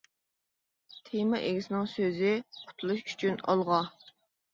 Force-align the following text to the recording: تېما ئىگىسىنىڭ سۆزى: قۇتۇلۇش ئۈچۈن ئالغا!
تېما 1.09 1.41
ئىگىسىنىڭ 1.49 1.85
سۆزى: 1.91 2.31
قۇتۇلۇش 2.63 3.03
ئۈچۈن 3.11 3.37
ئالغا! 3.45 3.83